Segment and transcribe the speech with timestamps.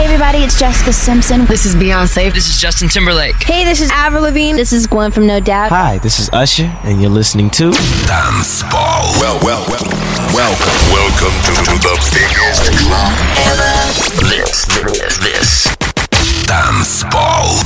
[0.00, 1.44] Hey everybody, it's Jessica Simpson.
[1.44, 2.32] This is Beyonce.
[2.32, 3.36] This is Justin Timberlake.
[3.42, 4.56] Hey, this is Avril Lavigne.
[4.56, 5.68] This is Gwen from No Doubt.
[5.68, 7.70] Hi, this is Usher, and you're listening to
[8.08, 9.12] Dance Ball.
[9.20, 9.84] Well, well, well,
[10.32, 10.72] welcome.
[10.88, 13.12] Welcome to, to the biggest club
[13.44, 13.76] ever.
[14.24, 16.46] This, this, this.
[16.46, 17.60] Dance Ball.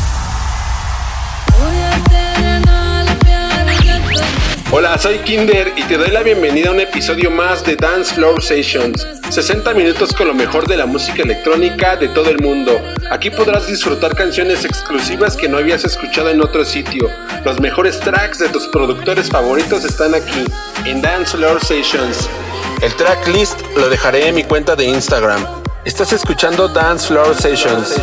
[4.77, 8.43] Hola, soy Kinder y te doy la bienvenida a un episodio más de Dance Floor
[8.43, 9.07] Sessions.
[9.31, 12.83] 60 minutos con lo mejor de la música electrónica de todo el mundo.
[13.09, 17.09] Aquí podrás disfrutar canciones exclusivas que no habías escuchado en otro sitio.
[17.45, 20.45] Los mejores tracks de tus productores favoritos están aquí,
[20.85, 22.29] en Dance Floor Sessions.
[22.83, 25.47] El tracklist lo dejaré en mi cuenta de Instagram.
[25.85, 27.95] Estás escuchando Dance Floor Sessions.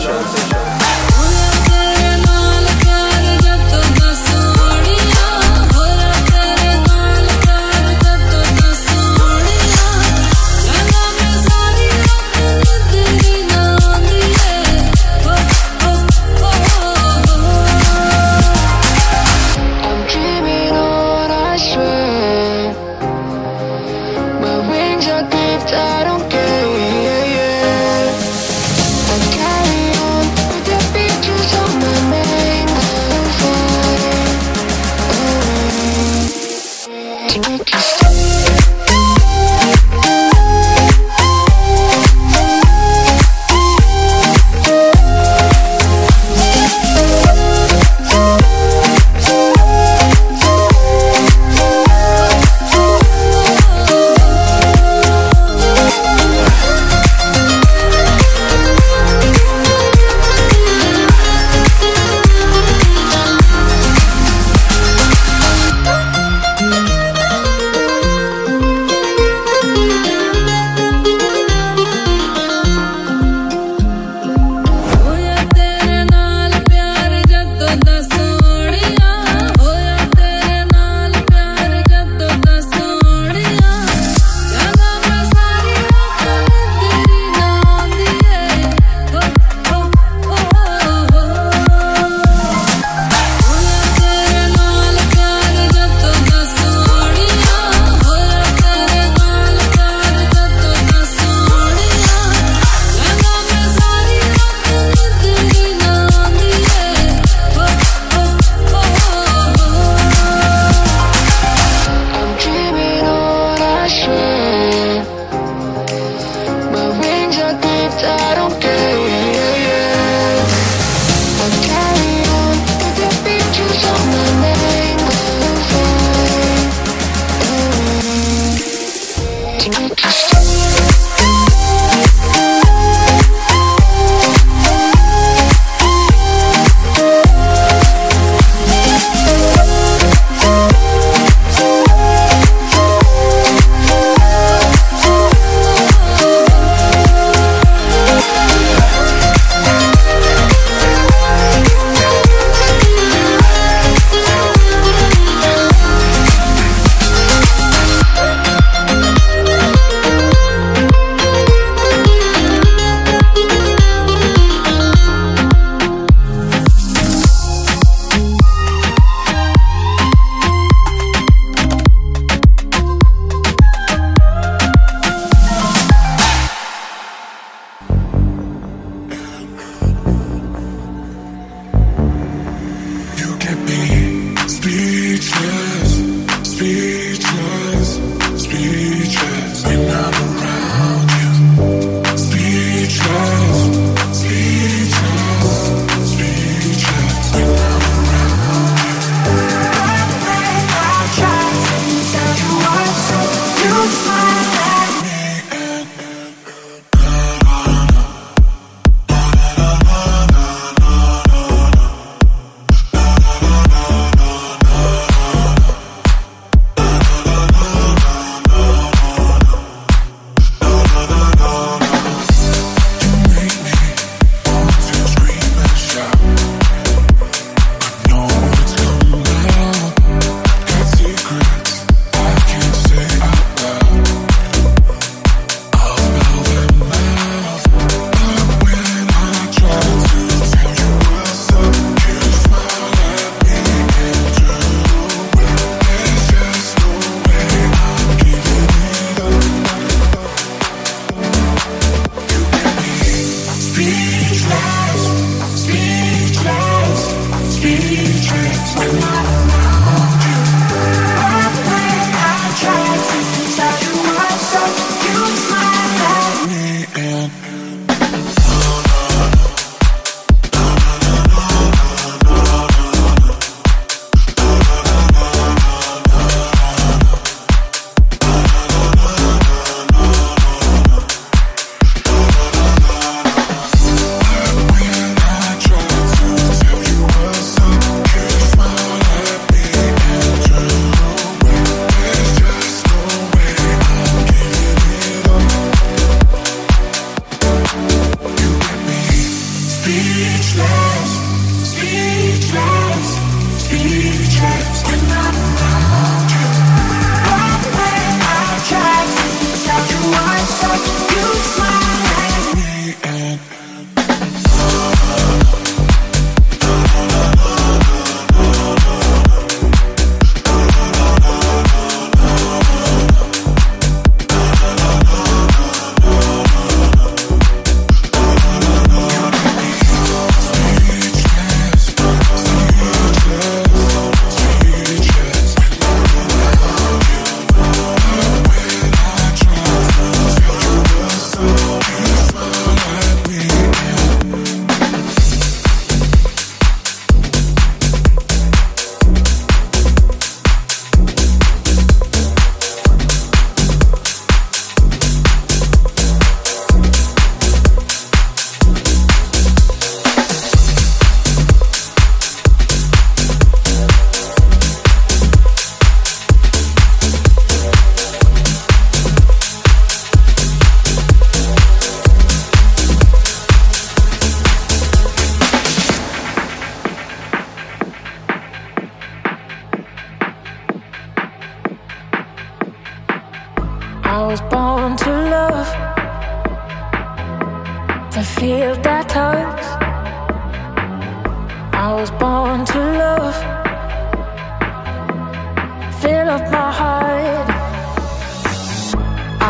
[396.52, 397.48] my heart.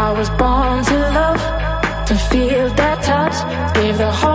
[0.03, 1.41] I was born to love,
[2.07, 3.37] to feel that touch,
[3.75, 4.30] Give the heart.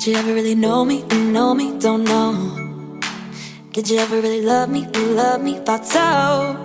[0.00, 1.02] Did you ever really know me?
[1.12, 1.78] Know me?
[1.78, 2.32] Don't know.
[3.74, 4.86] Did you ever really love me?
[4.96, 5.58] Love me?
[5.58, 6.56] Thought so.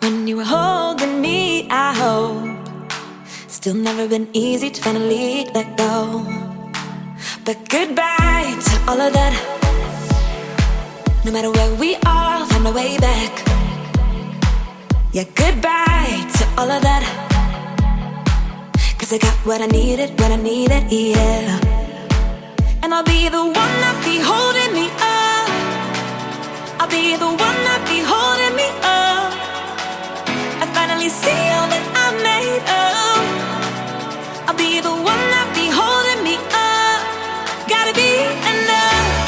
[0.00, 2.92] When you were holding me, I hope.
[3.48, 6.22] Still never been easy to finally let go.
[7.46, 9.34] But goodbye to all of that.
[11.24, 13.32] No matter where we are, I'll find a way back.
[15.14, 17.04] Yeah, goodbye to all of that.
[18.98, 21.69] Cause I got what I needed, what I needed, yeah.
[22.82, 25.48] And I'll be the one that be holding me up.
[26.80, 29.32] I'll be the one that be holding me up.
[30.62, 33.20] I finally see all that I made of.
[34.48, 37.00] I'll be the one that be holding me up.
[37.68, 38.10] Gotta be
[38.48, 39.19] enough.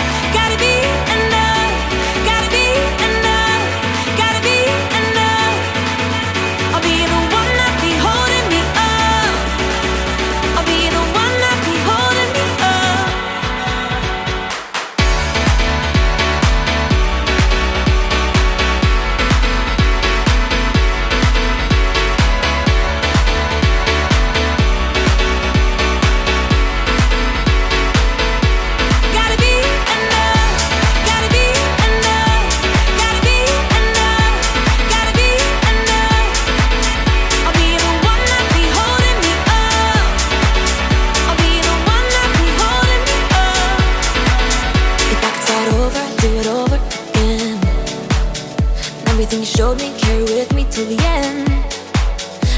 [49.33, 51.49] Everything you showed me, carry with me till the end.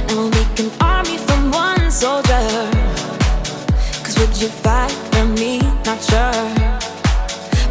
[0.09, 2.49] And we'll make an army from one soldier.
[4.03, 5.61] Cause would you fight for me?
[5.87, 6.51] Not sure.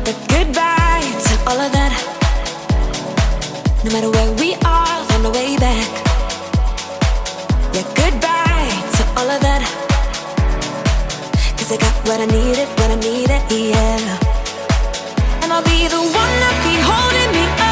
[0.05, 1.93] But goodbye to all of that.
[3.83, 5.89] No matter where we are, find a way back.
[7.75, 9.63] Yeah, goodbye to all of that.
[11.57, 15.43] Cause I got what I needed, what I needed, yeah.
[15.43, 17.62] And I'll be the one that be holding me up.